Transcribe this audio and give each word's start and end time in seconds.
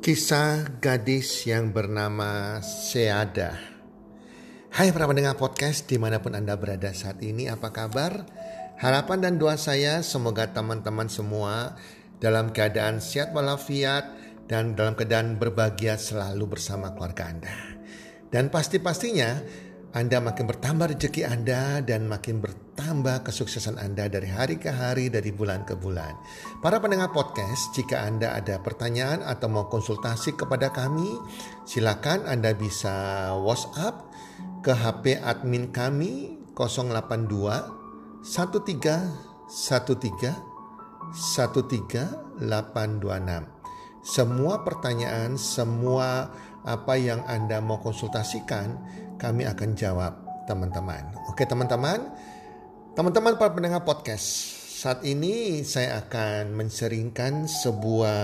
Kisah 0.00 0.80
gadis 0.80 1.44
yang 1.44 1.76
bernama 1.76 2.56
Seada. 2.64 3.60
Hai 4.72 4.96
para 4.96 5.04
pendengar 5.04 5.36
podcast 5.36 5.84
di 5.92 6.00
mana 6.00 6.24
pun 6.24 6.32
Anda 6.32 6.56
berada 6.56 6.88
saat 6.96 7.20
ini, 7.20 7.52
apa 7.52 7.68
kabar? 7.68 8.24
Harapan 8.80 9.20
dan 9.20 9.36
doa 9.36 9.60
saya 9.60 10.00
semoga 10.00 10.56
teman-teman 10.56 11.04
semua 11.12 11.76
dalam 12.16 12.48
keadaan 12.48 13.04
sehat 13.04 13.36
walafiat 13.36 14.08
dan 14.48 14.72
dalam 14.72 14.96
keadaan 14.96 15.36
berbahagia 15.36 16.00
selalu 16.00 16.56
bersama 16.56 16.96
keluarga 16.96 17.36
Anda. 17.36 17.52
Dan 18.32 18.48
pasti-pastinya 18.48 19.44
anda 19.90 20.22
makin 20.22 20.46
bertambah 20.46 20.94
rezeki 20.94 21.26
Anda 21.26 21.82
dan 21.82 22.06
makin 22.06 22.38
bertambah 22.38 23.26
kesuksesan 23.26 23.74
Anda 23.74 24.06
dari 24.06 24.30
hari 24.30 24.54
ke 24.62 24.70
hari, 24.70 25.10
dari 25.10 25.34
bulan 25.34 25.66
ke 25.66 25.74
bulan. 25.74 26.14
Para 26.62 26.78
pendengar 26.78 27.10
podcast, 27.10 27.74
jika 27.74 28.06
Anda 28.06 28.38
ada 28.38 28.62
pertanyaan 28.62 29.26
atau 29.26 29.50
mau 29.50 29.66
konsultasi 29.66 30.38
kepada 30.38 30.70
kami, 30.70 31.10
silakan 31.66 32.22
Anda 32.30 32.54
bisa 32.54 33.34
WhatsApp 33.42 34.14
ke 34.62 34.70
HP 34.70 35.18
admin 35.26 35.74
kami 35.74 36.38
082 36.54 38.22
13 38.22 38.70
13 38.70 39.74
13826. 41.18 42.46
Semua 44.00 44.64
pertanyaan, 44.64 45.34
semua 45.34 46.30
apa 46.64 46.96
yang 46.96 47.24
Anda 47.24 47.60
mau 47.64 47.80
konsultasikan, 47.80 48.76
kami 49.16 49.48
akan 49.48 49.70
jawab 49.76 50.12
teman-teman. 50.44 51.14
Oke 51.30 51.46
teman-teman, 51.46 52.10
teman-teman 52.92 53.36
para 53.40 53.54
pendengar 53.54 53.86
podcast, 53.86 54.26
saat 54.80 55.04
ini 55.04 55.60
saya 55.64 56.00
akan 56.04 56.56
menseringkan 56.56 57.44
sebuah 57.44 58.20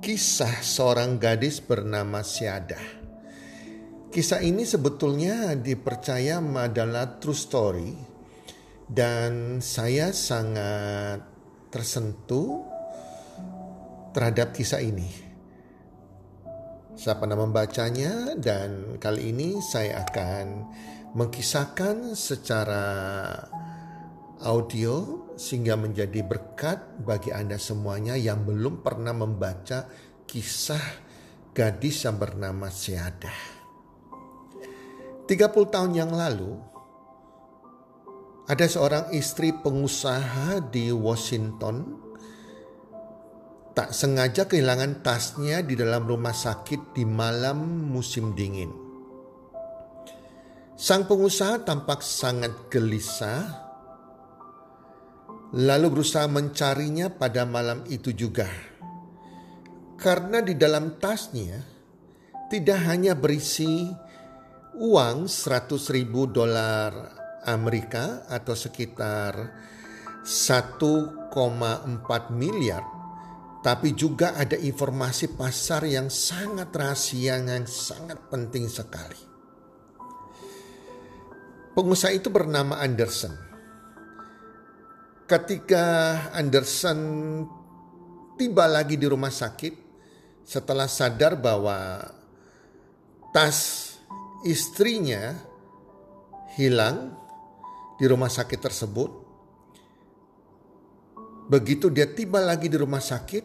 kisah 0.00 0.60
seorang 0.60 1.20
gadis 1.20 1.60
bernama 1.60 2.24
Siada. 2.24 2.80
Kisah 4.10 4.42
ini 4.42 4.66
sebetulnya 4.66 5.54
dipercaya 5.54 6.42
adalah 6.42 7.22
true 7.22 7.36
story 7.36 7.94
dan 8.90 9.62
saya 9.62 10.10
sangat 10.10 11.22
tersentuh 11.70 12.66
terhadap 14.10 14.50
kisah 14.50 14.82
ini. 14.82 15.29
Saya 17.00 17.16
pernah 17.16 17.40
membacanya 17.40 18.36
dan 18.36 19.00
kali 19.00 19.32
ini 19.32 19.56
saya 19.64 20.04
akan 20.04 20.68
mengkisahkan 21.16 22.12
secara 22.12 22.84
audio 24.44 25.24
sehingga 25.32 25.80
menjadi 25.80 26.20
berkat 26.20 27.00
bagi 27.00 27.32
Anda 27.32 27.56
semuanya 27.56 28.20
yang 28.20 28.44
belum 28.44 28.84
pernah 28.84 29.16
membaca 29.16 29.88
kisah 30.28 30.84
gadis 31.56 32.04
yang 32.04 32.20
bernama 32.20 32.68
Seada. 32.68 33.32
30 35.24 35.72
tahun 35.72 35.96
yang 35.96 36.12
lalu, 36.12 36.52
ada 38.44 38.68
seorang 38.68 39.08
istri 39.16 39.56
pengusaha 39.56 40.60
di 40.68 40.92
Washington 40.92 42.09
tak 43.80 43.96
sengaja 43.96 44.44
kehilangan 44.44 45.00
tasnya 45.00 45.64
di 45.64 45.72
dalam 45.72 46.04
rumah 46.04 46.36
sakit 46.36 46.92
di 46.92 47.08
malam 47.08 47.88
musim 47.88 48.36
dingin. 48.36 48.68
Sang 50.76 51.08
pengusaha 51.08 51.64
tampak 51.64 52.04
sangat 52.04 52.68
gelisah, 52.68 53.40
lalu 55.56 55.96
berusaha 55.96 56.28
mencarinya 56.28 57.08
pada 57.08 57.48
malam 57.48 57.80
itu 57.88 58.12
juga. 58.12 58.52
Karena 59.96 60.44
di 60.44 60.52
dalam 60.60 61.00
tasnya 61.00 61.64
tidak 62.52 62.84
hanya 62.84 63.16
berisi 63.16 63.88
uang 64.76 65.24
100 65.24 65.72
ribu 65.96 66.28
dolar 66.28 66.92
Amerika 67.48 68.28
atau 68.28 68.52
sekitar 68.52 69.32
1,4 70.20 70.68
miliar 72.28 72.99
tapi 73.60 73.92
juga 73.92 74.32
ada 74.36 74.56
informasi 74.56 75.36
pasar 75.36 75.84
yang 75.84 76.08
sangat 76.08 76.72
rahasia 76.72 77.36
yang 77.36 77.68
sangat 77.68 78.16
penting 78.32 78.64
sekali. 78.72 79.20
Pengusaha 81.76 82.12
itu 82.12 82.32
bernama 82.32 82.80
Anderson. 82.80 83.36
Ketika 85.28 85.84
Anderson 86.34 86.98
tiba 88.34 88.66
lagi 88.66 88.98
di 88.98 89.06
rumah 89.06 89.30
sakit 89.30 89.74
setelah 90.42 90.90
sadar 90.90 91.38
bahwa 91.38 92.02
tas 93.30 93.94
istrinya 94.42 95.36
hilang 96.58 97.14
di 98.00 98.08
rumah 98.08 98.32
sakit 98.32 98.58
tersebut, 98.58 99.29
Begitu 101.50 101.90
dia 101.90 102.06
tiba 102.06 102.38
lagi 102.38 102.70
di 102.70 102.78
rumah 102.78 103.02
sakit, 103.02 103.42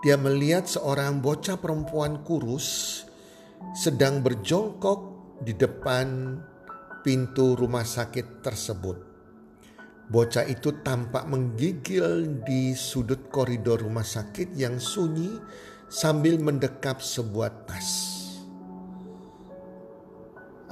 dia 0.00 0.16
melihat 0.16 0.64
seorang 0.64 1.20
bocah 1.20 1.60
perempuan 1.60 2.24
kurus 2.24 3.04
sedang 3.76 4.24
berjongkok 4.24 5.00
di 5.44 5.52
depan 5.52 6.40
pintu 7.04 7.60
rumah 7.60 7.84
sakit 7.84 8.40
tersebut. 8.40 8.96
Bocah 10.08 10.48
itu 10.48 10.80
tampak 10.80 11.28
menggigil 11.28 12.40
di 12.48 12.72
sudut 12.72 13.28
koridor 13.28 13.84
rumah 13.84 14.08
sakit 14.08 14.56
yang 14.56 14.80
sunyi 14.80 15.36
sambil 15.92 16.40
mendekap 16.40 17.04
sebuah 17.04 17.68
tas. 17.68 18.16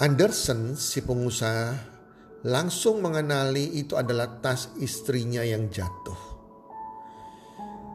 Anderson, 0.01 0.81
si 0.81 1.05
pengusaha 1.05 1.96
langsung 2.47 3.03
mengenali 3.03 3.75
itu 3.75 3.99
adalah 3.99 4.39
tas 4.39 4.71
istrinya 4.79 5.43
yang 5.43 5.67
jatuh. 5.67 6.39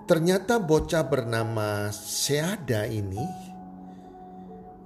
Ternyata 0.04 0.60
bocah 0.60 1.08
bernama 1.08 1.88
Seada 1.96 2.84
ini 2.84 3.24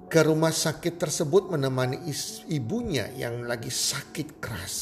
ke 0.05 0.21
rumah 0.21 0.53
sakit 0.53 1.01
tersebut 1.01 1.49
menemani 1.49 1.97
ibunya 2.45 3.09
yang 3.17 3.49
lagi 3.49 3.73
sakit 3.73 4.37
keras. 4.37 4.77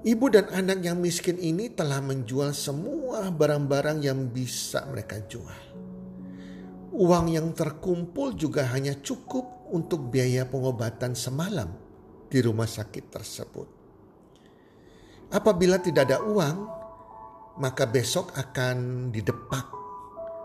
Ibu 0.00 0.26
dan 0.32 0.48
anak 0.56 0.80
yang 0.80 0.96
miskin 0.96 1.36
ini 1.36 1.68
telah 1.68 2.00
menjual 2.00 2.56
semua 2.56 3.28
barang-barang 3.28 4.00
yang 4.00 4.32
bisa 4.32 4.88
mereka 4.88 5.20
jual. 5.28 5.60
Uang 6.96 7.28
yang 7.28 7.52
terkumpul 7.52 8.32
juga 8.32 8.64
hanya 8.72 8.96
cukup 8.96 9.68
untuk 9.68 10.08
biaya 10.08 10.48
pengobatan 10.48 11.12
semalam 11.12 11.85
di 12.26 12.38
rumah 12.42 12.66
sakit 12.66 13.04
tersebut. 13.10 13.68
Apabila 15.30 15.82
tidak 15.82 16.06
ada 16.10 16.22
uang, 16.22 16.58
maka 17.58 17.84
besok 17.88 18.30
akan 18.36 19.08
didepak, 19.10 19.66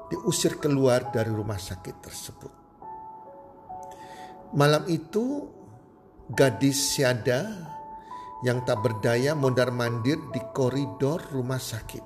diusir 0.10 0.58
keluar 0.58 1.14
dari 1.14 1.30
rumah 1.30 1.60
sakit 1.60 1.96
tersebut. 2.02 2.54
Malam 4.58 4.84
itu, 4.90 5.48
gadis 6.28 6.98
siada 6.98 7.46
yang 8.42 8.66
tak 8.66 8.82
berdaya 8.82 9.38
mondar-mandir 9.38 10.18
di 10.34 10.42
koridor 10.52 11.22
rumah 11.30 11.62
sakit. 11.62 12.04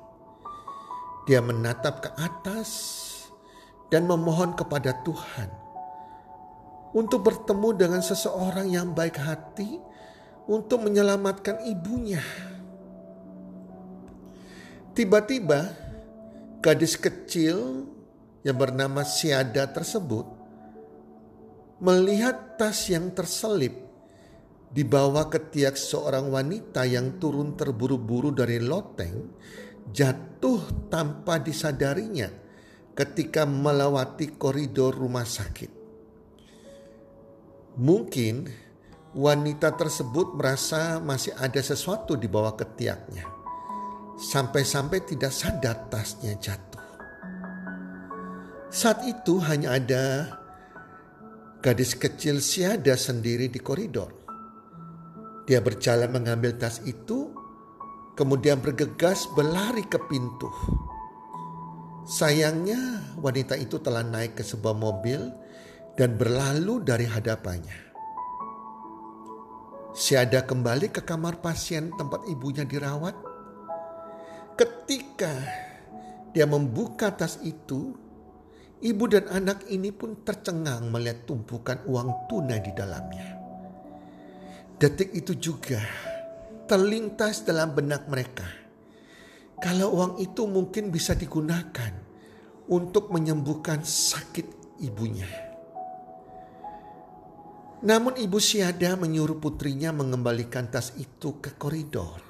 Dia 1.26 1.42
menatap 1.42 2.06
ke 2.06 2.10
atas 2.22 2.70
dan 3.90 4.06
memohon 4.06 4.54
kepada 4.54 5.02
Tuhan 5.02 5.65
untuk 6.96 7.28
bertemu 7.28 7.70
dengan 7.76 8.00
seseorang 8.00 8.72
yang 8.72 8.96
baik 8.96 9.20
hati 9.20 9.84
untuk 10.48 10.88
menyelamatkan 10.88 11.68
ibunya. 11.68 12.24
Tiba-tiba 14.96 15.76
gadis 16.64 16.96
kecil 16.96 17.84
yang 18.48 18.56
bernama 18.56 19.04
Siada 19.04 19.68
tersebut 19.68 20.24
melihat 21.84 22.56
tas 22.56 22.88
yang 22.88 23.12
terselip 23.12 23.76
di 24.72 24.88
bawah 24.88 25.28
ketiak 25.28 25.76
seorang 25.76 26.32
wanita 26.32 26.88
yang 26.88 27.20
turun 27.20 27.60
terburu-buru 27.60 28.32
dari 28.32 28.64
loteng 28.64 29.36
jatuh 29.92 30.88
tanpa 30.88 31.44
disadarinya 31.44 32.32
ketika 32.96 33.44
melewati 33.44 34.40
koridor 34.40 34.96
rumah 34.96 35.28
sakit. 35.28 35.75
Mungkin 37.76 38.48
wanita 39.12 39.76
tersebut 39.76 40.36
merasa 40.40 41.04
masih 41.04 41.36
ada 41.36 41.60
sesuatu 41.60 42.16
di 42.16 42.28
bawah 42.28 42.56
ketiaknya. 42.56 43.28
Sampai-sampai 44.16 45.04
tidak 45.04 45.36
sadar 45.36 45.92
tasnya 45.92 46.40
jatuh. 46.40 46.84
Saat 48.72 49.04
itu 49.04 49.44
hanya 49.44 49.76
ada 49.76 50.04
gadis 51.60 52.00
kecil 52.00 52.40
siada 52.40 52.96
sendiri 52.96 53.52
di 53.52 53.60
koridor. 53.60 54.12
Dia 55.44 55.60
berjalan 55.60 56.16
mengambil 56.16 56.56
tas 56.56 56.80
itu, 56.88 57.36
kemudian 58.16 58.64
bergegas 58.64 59.28
berlari 59.36 59.84
ke 59.84 60.00
pintu. 60.08 60.48
Sayangnya 62.08 63.16
wanita 63.20 63.60
itu 63.60 63.84
telah 63.84 64.06
naik 64.06 64.40
ke 64.40 64.44
sebuah 64.48 64.78
mobil 64.78 65.28
dan 65.96 66.20
berlalu 66.20 66.84
dari 66.84 67.08
hadapannya. 67.08 67.80
Siada 69.96 70.44
kembali 70.44 70.92
ke 70.92 71.08
kamar 71.08 71.40
pasien 71.40 71.96
tempat 71.96 72.28
ibunya 72.28 72.68
dirawat. 72.68 73.16
Ketika 74.60 75.32
dia 76.36 76.44
membuka 76.44 77.16
tas 77.16 77.40
itu, 77.48 77.96
ibu 78.84 79.04
dan 79.08 79.32
anak 79.32 79.64
ini 79.72 79.96
pun 79.96 80.20
tercengang 80.28 80.92
melihat 80.92 81.24
tumpukan 81.24 81.80
uang 81.88 82.28
tunai 82.28 82.60
di 82.60 82.76
dalamnya. 82.76 83.40
Detik 84.76 85.16
itu 85.16 85.40
juga 85.40 85.80
terlintas 86.68 87.48
dalam 87.48 87.72
benak 87.72 88.12
mereka 88.12 88.66
kalau 89.56 89.96
uang 89.96 90.14
itu 90.20 90.44
mungkin 90.44 90.92
bisa 90.92 91.16
digunakan 91.16 91.96
untuk 92.68 93.08
menyembuhkan 93.16 93.88
sakit 93.88 94.78
ibunya. 94.84 95.45
Namun 97.84 98.16
ibu 98.16 98.40
Siada 98.40 98.96
menyuruh 98.96 99.42
putrinya 99.42 99.92
mengembalikan 99.92 100.72
tas 100.72 100.96
itu 100.96 101.44
ke 101.44 101.60
koridor. 101.60 102.24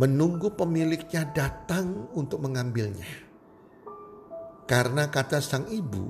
Menunggu 0.00 0.56
pemiliknya 0.56 1.28
datang 1.28 2.08
untuk 2.16 2.40
mengambilnya. 2.40 3.28
Karena 4.64 5.10
kata 5.10 5.42
sang 5.42 5.68
ibu, 5.68 6.08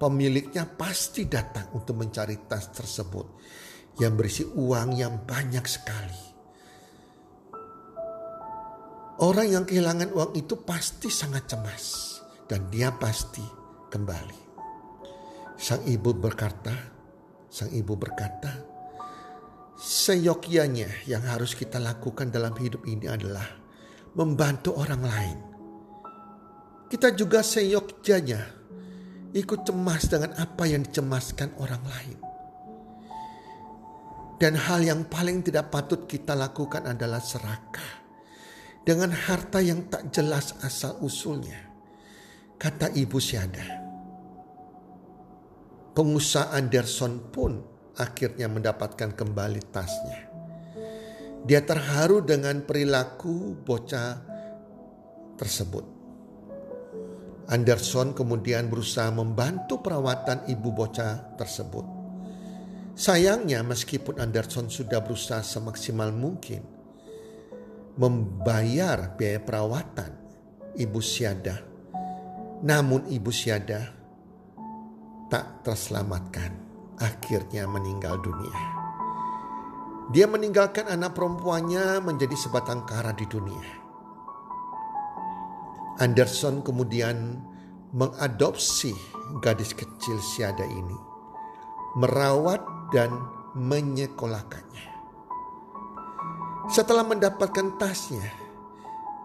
pemiliknya 0.00 0.64
pasti 0.64 1.28
datang 1.28 1.70
untuk 1.76 2.02
mencari 2.02 2.48
tas 2.48 2.72
tersebut 2.72 3.26
yang 4.00 4.16
berisi 4.16 4.42
uang 4.42 4.96
yang 4.96 5.22
banyak 5.22 5.62
sekali. 5.68 6.24
Orang 9.16 9.48
yang 9.48 9.64
kehilangan 9.64 10.12
uang 10.12 10.32
itu 10.36 10.60
pasti 10.60 11.08
sangat 11.08 11.48
cemas 11.48 11.84
dan 12.44 12.68
dia 12.68 12.92
pasti 12.92 13.40
kembali. 13.88 14.40
Sang 15.56 15.80
ibu 15.88 16.12
berkata, 16.12 16.95
sang 17.56 17.72
ibu 17.72 17.96
berkata, 17.96 18.52
seyogyanya 19.80 21.08
yang 21.08 21.24
harus 21.24 21.56
kita 21.56 21.80
lakukan 21.80 22.28
dalam 22.28 22.52
hidup 22.52 22.84
ini 22.84 23.08
adalah 23.08 23.48
membantu 24.12 24.76
orang 24.76 25.00
lain. 25.00 25.38
Kita 26.92 27.16
juga 27.16 27.40
seyogyanya 27.40 28.44
ikut 29.32 29.64
cemas 29.64 30.04
dengan 30.04 30.36
apa 30.36 30.68
yang 30.68 30.84
dicemaskan 30.84 31.56
orang 31.56 31.80
lain. 31.80 32.18
Dan 34.36 34.52
hal 34.52 34.84
yang 34.84 35.08
paling 35.08 35.40
tidak 35.40 35.72
patut 35.72 36.04
kita 36.04 36.36
lakukan 36.36 36.84
adalah 36.84 37.24
serakah 37.24 38.04
dengan 38.84 39.16
harta 39.16 39.64
yang 39.64 39.88
tak 39.88 40.12
jelas 40.12 40.60
asal 40.60 41.00
usulnya. 41.00 41.72
Kata 42.60 42.92
Ibu 42.92 43.16
Syada. 43.16 43.85
Pengusaha 45.96 46.52
Anderson 46.52 47.32
pun 47.32 47.56
akhirnya 47.96 48.52
mendapatkan 48.52 49.16
kembali 49.16 49.64
tasnya. 49.72 50.28
Dia 51.40 51.64
terharu 51.64 52.20
dengan 52.20 52.60
perilaku 52.60 53.56
bocah 53.64 54.20
tersebut. 55.40 55.96
Anderson 57.48 58.12
kemudian 58.12 58.68
berusaha 58.68 59.08
membantu 59.08 59.80
perawatan 59.80 60.44
ibu 60.52 60.68
bocah 60.68 61.32
tersebut. 61.40 61.88
Sayangnya 62.92 63.64
meskipun 63.64 64.20
Anderson 64.20 64.68
sudah 64.68 65.00
berusaha 65.00 65.40
semaksimal 65.40 66.12
mungkin, 66.12 66.60
membayar 67.96 69.16
biaya 69.16 69.40
perawatan 69.40 70.12
Ibu 70.76 71.00
Siada. 71.00 71.56
Namun 72.60 73.08
Ibu 73.08 73.32
Siada 73.32 73.95
tak 75.26 75.66
terselamatkan, 75.66 76.54
akhirnya 77.02 77.66
meninggal 77.66 78.22
dunia. 78.22 78.62
Dia 80.14 80.30
meninggalkan 80.30 80.86
anak 80.86 81.18
perempuannya 81.18 81.98
menjadi 81.98 82.36
sebatang 82.38 82.86
kara 82.86 83.10
di 83.10 83.26
dunia. 83.26 83.82
Anderson 85.98 86.62
kemudian 86.62 87.42
mengadopsi 87.90 88.94
gadis 89.42 89.74
kecil 89.74 90.20
Siada 90.22 90.62
ini, 90.62 90.98
merawat 91.98 92.62
dan 92.94 93.10
menyekolahkannya. 93.56 94.86
Setelah 96.70 97.02
mendapatkan 97.02 97.80
tasnya, 97.80 98.30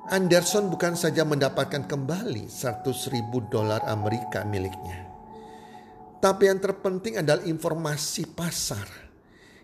Anderson 0.10 0.74
bukan 0.74 0.98
saja 0.98 1.22
mendapatkan 1.22 1.86
kembali 1.86 2.50
100 2.50 3.14
ribu 3.14 3.46
dolar 3.54 3.86
Amerika 3.86 4.42
miliknya. 4.48 5.11
Tapi 6.22 6.44
yang 6.46 6.62
terpenting 6.62 7.18
adalah 7.18 7.42
informasi 7.42 8.30
pasar 8.30 8.86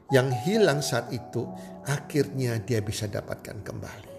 yang 0.09 0.33
hilang 0.43 0.81
saat 0.81 1.13
itu 1.13 1.45
akhirnya 1.85 2.57
dia 2.65 2.81
bisa 2.81 3.05
dapatkan 3.05 3.61
kembali. 3.61 4.15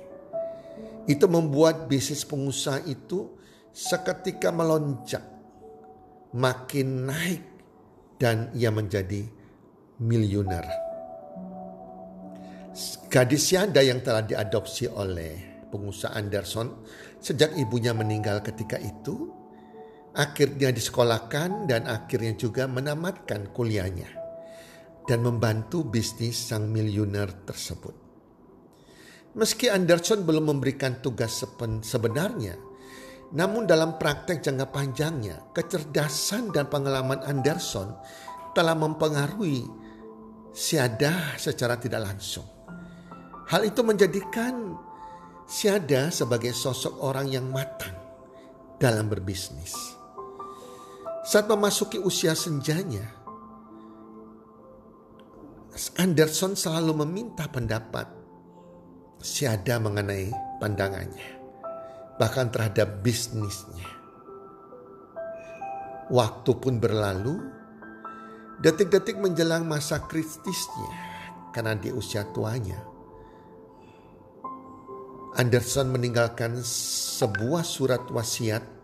Itu 1.10 1.26
membuat 1.26 1.90
bisnis 1.90 2.22
pengusaha 2.22 2.84
itu 2.86 3.34
seketika 3.74 4.54
melonjak, 4.54 5.24
makin 6.36 7.08
naik 7.10 7.42
dan 8.20 8.52
ia 8.54 8.70
menjadi 8.70 9.24
miliuner. 9.98 10.66
Gadis 13.08 13.50
Yanda 13.50 13.82
yang 13.82 14.04
telah 14.04 14.22
diadopsi 14.22 14.86
oleh 14.86 15.64
pengusaha 15.72 16.14
Anderson 16.14 16.84
sejak 17.18 17.56
ibunya 17.56 17.96
meninggal 17.96 18.44
ketika 18.44 18.76
itu, 18.78 19.32
akhirnya 20.18 20.74
disekolahkan 20.74 21.70
dan 21.70 21.86
akhirnya 21.86 22.34
juga 22.34 22.66
menamatkan 22.66 23.54
kuliahnya 23.54 24.10
dan 25.06 25.22
membantu 25.22 25.86
bisnis 25.86 26.36
sang 26.36 26.66
miliuner 26.68 27.46
tersebut. 27.46 27.94
Meski 29.38 29.70
Anderson 29.70 30.26
belum 30.26 30.50
memberikan 30.50 30.98
tugas 30.98 31.46
sebenarnya, 31.86 32.58
namun 33.38 33.64
dalam 33.70 33.94
praktek 33.94 34.42
jangka 34.42 34.66
panjangnya, 34.74 35.54
kecerdasan 35.54 36.50
dan 36.50 36.66
pengalaman 36.66 37.22
Anderson 37.22 37.94
telah 38.52 38.74
mempengaruhi 38.74 39.86
Siada 40.48 41.38
secara 41.38 41.78
tidak 41.78 42.02
langsung. 42.02 42.42
Hal 43.46 43.62
itu 43.62 43.86
menjadikan 43.86 44.74
Siada 45.46 46.10
sebagai 46.10 46.50
sosok 46.50 46.98
orang 46.98 47.30
yang 47.30 47.46
matang 47.46 47.94
dalam 48.76 49.06
berbisnis. 49.06 49.97
Saat 51.26 51.50
memasuki 51.50 51.98
usia 51.98 52.34
senjanya, 52.38 53.02
Anderson 55.98 56.58
selalu 56.58 57.06
meminta 57.06 57.46
pendapat 57.46 58.10
Siada 59.18 59.82
mengenai 59.82 60.30
pandangannya, 60.62 61.30
bahkan 62.22 62.50
terhadap 62.54 63.02
bisnisnya. 63.02 63.86
Waktu 66.06 66.50
pun 66.54 66.78
berlalu, 66.78 67.42
detik-detik 68.62 69.18
menjelang 69.18 69.66
masa 69.66 70.06
kritisnya 70.06 70.90
karena 71.50 71.74
di 71.74 71.90
usia 71.90 72.26
tuanya 72.30 72.78
Anderson 75.38 75.94
meninggalkan 75.94 76.58
sebuah 77.18 77.62
surat 77.62 78.10
wasiat 78.10 78.77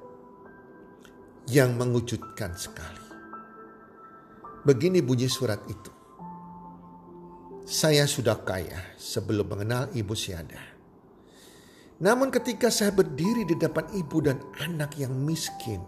yang 1.48 1.76
mengujudkan 1.76 2.56
sekali. 2.56 3.04
Begini 4.64 5.04
bunyi 5.04 5.28
surat 5.28 5.60
itu. 5.68 5.92
Saya 7.64 8.08
sudah 8.08 8.40
kaya 8.44 8.96
sebelum 8.96 9.48
mengenal 9.48 9.92
Ibu 9.92 10.14
Siada. 10.16 10.60
Namun 12.00 12.28
ketika 12.32 12.68
saya 12.68 12.92
berdiri 12.92 13.48
di 13.48 13.56
depan 13.56 13.88
ibu 13.96 14.18
dan 14.20 14.36
anak 14.60 14.98
yang 14.98 15.14
miskin 15.14 15.80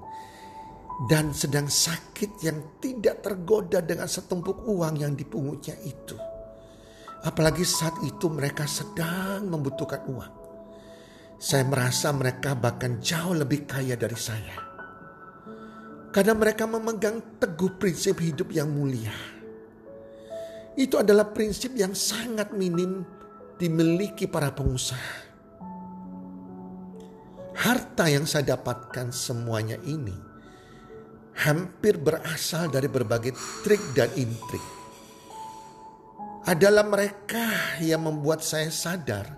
dan 1.10 1.36
sedang 1.36 1.68
sakit 1.68 2.40
yang 2.40 2.80
tidak 2.80 3.20
tergoda 3.20 3.84
dengan 3.84 4.08
setumpuk 4.08 4.64
uang 4.64 4.96
yang 4.96 5.12
dipungutnya 5.12 5.76
itu. 5.84 6.16
Apalagi 7.26 7.66
saat 7.66 8.00
itu 8.06 8.32
mereka 8.32 8.64
sedang 8.64 9.44
membutuhkan 9.50 10.08
uang. 10.08 10.34
Saya 11.36 11.68
merasa 11.68 12.14
mereka 12.16 12.56
bahkan 12.56 12.96
jauh 12.96 13.36
lebih 13.36 13.68
kaya 13.68 13.98
dari 13.98 14.16
saya. 14.16 14.65
Karena 16.16 16.32
mereka 16.32 16.64
memegang 16.64 17.36
teguh 17.36 17.76
prinsip 17.76 18.24
hidup 18.24 18.48
yang 18.48 18.72
mulia. 18.72 19.12
Itu 20.72 20.96
adalah 20.96 21.28
prinsip 21.28 21.76
yang 21.76 21.92
sangat 21.92 22.56
minim 22.56 23.04
dimiliki 23.60 24.24
para 24.24 24.48
pengusaha. 24.48 25.28
Harta 27.52 28.08
yang 28.08 28.24
saya 28.24 28.56
dapatkan 28.56 29.12
semuanya 29.12 29.76
ini 29.84 30.16
hampir 31.36 32.00
berasal 32.00 32.72
dari 32.72 32.88
berbagai 32.88 33.36
trik 33.60 33.80
dan 33.92 34.08
intrik. 34.16 34.64
Adalah 36.48 36.88
mereka 36.88 37.76
yang 37.84 38.08
membuat 38.08 38.40
saya 38.40 38.72
sadar 38.72 39.36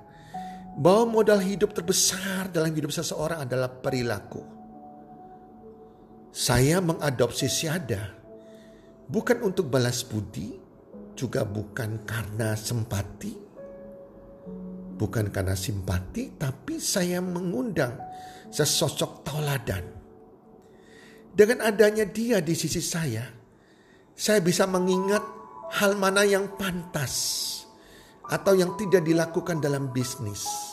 bahwa 0.78 1.18
modal 1.18 1.42
hidup 1.42 1.74
terbesar 1.74 2.46
dalam 2.54 2.70
hidup 2.70 2.94
seseorang 2.94 3.42
adalah 3.42 3.66
perilaku. 3.66 4.57
Saya 6.38 6.78
mengadopsi 6.78 7.50
Siada 7.50 8.14
bukan 9.10 9.42
untuk 9.42 9.74
balas 9.74 10.06
budi, 10.06 10.54
juga 11.18 11.42
bukan 11.42 12.06
karena 12.06 12.54
simpati, 12.54 13.34
bukan 14.94 15.34
karena 15.34 15.58
simpati, 15.58 16.38
tapi 16.38 16.78
saya 16.78 17.18
mengundang 17.18 17.98
sesosok 18.54 19.26
tauladan. 19.26 19.82
Dengan 21.34 21.74
adanya 21.74 22.06
dia 22.06 22.38
di 22.38 22.54
sisi 22.54 22.86
saya, 22.86 23.26
saya 24.14 24.38
bisa 24.38 24.62
mengingat 24.70 25.26
hal 25.74 25.98
mana 25.98 26.22
yang 26.22 26.54
pantas 26.54 27.14
atau 28.30 28.54
yang 28.54 28.78
tidak 28.78 29.02
dilakukan 29.02 29.58
dalam 29.58 29.90
bisnis. 29.90 30.67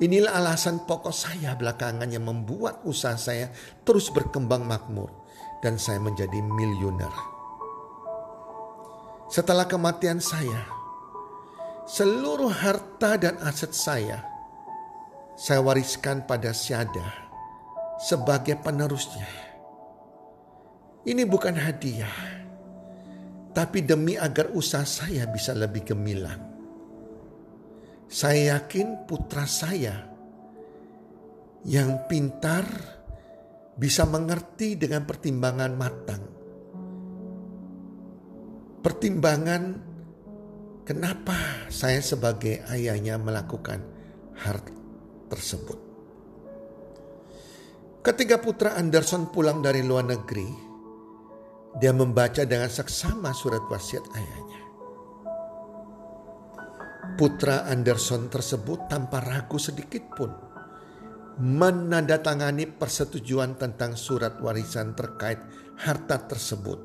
Inilah 0.00 0.40
alasan 0.40 0.88
pokok 0.88 1.12
saya 1.12 1.52
belakangan 1.52 2.08
yang 2.08 2.24
membuat 2.24 2.80
usaha 2.88 3.18
saya 3.20 3.52
terus 3.84 4.08
berkembang 4.08 4.64
makmur 4.64 5.12
dan 5.60 5.76
saya 5.76 6.00
menjadi 6.00 6.40
miliuner. 6.40 7.12
Setelah 9.28 9.64
kematian 9.68 10.20
saya, 10.20 10.64
seluruh 11.88 12.52
harta 12.52 13.20
dan 13.20 13.36
aset 13.44 13.72
saya 13.72 14.32
saya 15.32 15.64
wariskan 15.64 16.28
pada 16.28 16.52
Syada 16.52 17.08
sebagai 17.96 18.60
penerusnya. 18.60 19.26
Ini 21.02 21.24
bukan 21.26 21.56
hadiah, 21.56 22.14
tapi 23.50 23.82
demi 23.82 24.14
agar 24.14 24.52
usaha 24.54 24.86
saya 24.86 25.26
bisa 25.26 25.56
lebih 25.56 25.82
gemilang. 25.82 26.51
Saya 28.12 28.60
yakin 28.60 29.08
putra 29.08 29.48
saya 29.48 30.04
yang 31.64 32.04
pintar 32.04 32.68
bisa 33.72 34.04
mengerti 34.04 34.76
dengan 34.76 35.08
pertimbangan 35.08 35.72
matang. 35.72 36.22
Pertimbangan 38.84 39.62
kenapa 40.84 41.64
saya 41.72 42.04
sebagai 42.04 42.60
ayahnya 42.68 43.16
melakukan 43.16 43.80
hal 44.44 44.60
tersebut. 45.32 45.80
Ketika 48.04 48.44
putra 48.44 48.76
Anderson 48.76 49.32
pulang 49.32 49.64
dari 49.64 49.80
luar 49.80 50.04
negeri, 50.04 50.52
dia 51.80 51.96
membaca 51.96 52.44
dengan 52.44 52.68
seksama 52.68 53.32
surat 53.32 53.64
wasiat 53.72 54.04
ayahnya. 54.12 54.61
Putra 57.12 57.68
Anderson 57.68 58.32
tersebut 58.32 58.88
tanpa 58.88 59.20
ragu 59.20 59.60
sedikit 59.60 60.02
pun 60.16 60.32
menandatangani 61.40 62.68
persetujuan 62.76 63.56
tentang 63.56 63.96
surat 63.96 64.36
warisan 64.40 64.92
terkait 64.92 65.40
harta 65.80 66.28
tersebut. 66.28 66.80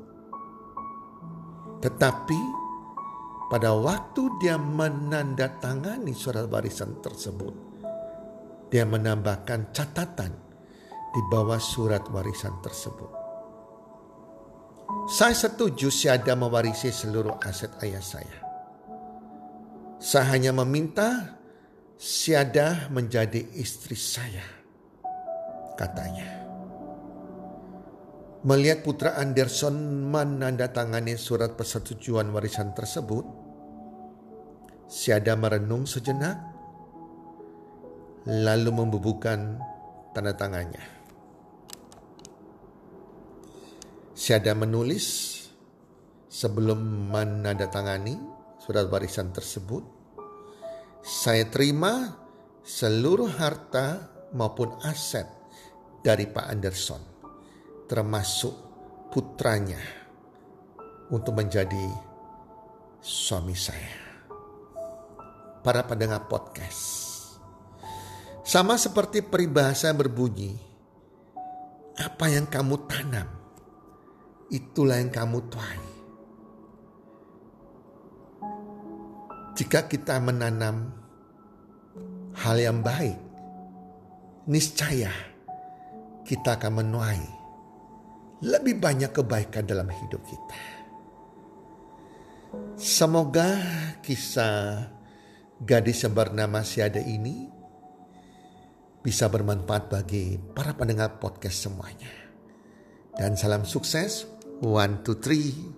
Tetapi 1.84 2.40
pada 3.52 3.72
waktu 3.76 4.22
dia 4.40 4.56
menandatangani 4.56 6.12
surat 6.12 6.48
warisan 6.48 7.00
tersebut, 7.00 7.54
dia 8.68 8.84
menambahkan 8.84 9.72
catatan 9.72 10.32
di 11.14 11.20
bawah 11.32 11.60
surat 11.60 12.04
warisan 12.12 12.56
tersebut. 12.60 13.10
Saya 15.08 15.36
setuju 15.36 15.88
Syada 15.92 16.36
mewarisi 16.36 16.92
seluruh 16.92 17.40
aset 17.44 17.72
ayah 17.84 18.04
saya. 18.04 18.47
Saya 19.98 20.30
hanya 20.38 20.54
meminta 20.54 21.34
Siada 21.98 22.86
menjadi 22.94 23.42
istri 23.58 23.98
saya, 23.98 24.46
katanya. 25.74 26.46
Melihat 28.46 28.86
putra 28.86 29.18
Anderson 29.18 30.06
menandatangani 30.06 31.18
surat 31.18 31.58
persetujuan 31.58 32.30
warisan 32.30 32.70
tersebut, 32.70 33.26
Siada 34.86 35.34
merenung 35.34 35.90
sejenak, 35.90 36.38
lalu 38.30 38.70
membubuhkan 38.70 39.58
tanda 40.14 40.38
tangannya. 40.38 40.86
Siada 44.14 44.54
menulis 44.54 45.34
sebelum 46.30 47.10
menandatangani 47.10 48.37
surat 48.68 48.84
warisan 48.92 49.32
tersebut, 49.32 49.80
saya 51.00 51.48
terima 51.48 52.20
seluruh 52.60 53.32
harta 53.40 54.12
maupun 54.36 54.76
aset 54.84 55.24
dari 56.04 56.28
Pak 56.28 56.52
Anderson, 56.52 57.00
termasuk 57.88 58.52
putranya, 59.08 59.80
untuk 61.08 61.32
menjadi 61.32 61.88
suami 63.00 63.56
saya. 63.56 64.04
Para 65.64 65.88
pendengar 65.88 66.28
podcast, 66.28 67.08
sama 68.44 68.76
seperti 68.76 69.24
peribahasa 69.24 69.96
berbunyi, 69.96 70.60
apa 71.96 72.28
yang 72.28 72.44
kamu 72.44 72.84
tanam, 72.84 73.32
itulah 74.52 75.00
yang 75.00 75.08
kamu 75.08 75.40
tuai. 75.48 75.97
Jika 79.58 79.90
kita 79.90 80.22
menanam 80.22 80.94
hal 82.38 82.56
yang 82.62 82.78
baik, 82.78 83.18
niscaya 84.46 85.10
kita 86.22 86.62
akan 86.62 86.78
menuai 86.78 87.22
lebih 88.46 88.78
banyak 88.78 89.10
kebaikan 89.10 89.66
dalam 89.66 89.90
hidup 89.90 90.22
kita. 90.22 90.60
Semoga 92.78 93.58
kisah 93.98 94.94
gadis 95.58 96.06
yang 96.06 96.14
bernama 96.14 96.62
Siada 96.62 97.02
ini 97.02 97.50
bisa 99.02 99.26
bermanfaat 99.26 99.90
bagi 99.90 100.38
para 100.54 100.78
pendengar 100.78 101.18
podcast 101.18 101.66
semuanya. 101.66 102.14
Dan 103.10 103.34
salam 103.34 103.66
sukses. 103.66 104.30
One, 104.62 105.02
two, 105.02 105.18
three. 105.18 105.77